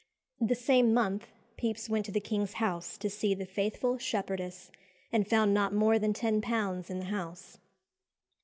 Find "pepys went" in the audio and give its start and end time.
1.57-2.07